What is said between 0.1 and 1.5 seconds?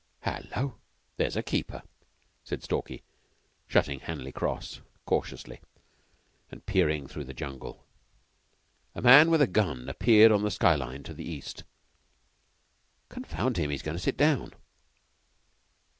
"Hullo, here's a